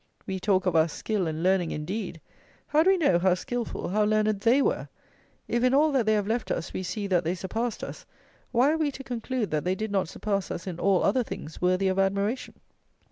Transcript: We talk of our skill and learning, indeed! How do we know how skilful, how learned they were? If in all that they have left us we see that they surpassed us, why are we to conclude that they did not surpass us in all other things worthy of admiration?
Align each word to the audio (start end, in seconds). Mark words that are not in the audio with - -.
We 0.25 0.39
talk 0.39 0.65
of 0.65 0.75
our 0.75 0.87
skill 0.87 1.27
and 1.27 1.43
learning, 1.43 1.69
indeed! 1.69 2.21
How 2.69 2.81
do 2.81 2.89
we 2.89 2.97
know 2.97 3.19
how 3.19 3.35
skilful, 3.35 3.89
how 3.89 4.03
learned 4.03 4.39
they 4.39 4.59
were? 4.59 4.89
If 5.47 5.63
in 5.63 5.75
all 5.75 5.91
that 5.91 6.07
they 6.07 6.13
have 6.15 6.25
left 6.25 6.49
us 6.49 6.73
we 6.73 6.81
see 6.81 7.05
that 7.05 7.23
they 7.23 7.35
surpassed 7.35 7.83
us, 7.83 8.07
why 8.51 8.71
are 8.71 8.77
we 8.79 8.89
to 8.93 9.03
conclude 9.03 9.51
that 9.51 9.63
they 9.63 9.75
did 9.75 9.91
not 9.91 10.09
surpass 10.09 10.49
us 10.49 10.65
in 10.65 10.79
all 10.79 11.03
other 11.03 11.21
things 11.23 11.61
worthy 11.61 11.87
of 11.87 11.99
admiration? 11.99 12.55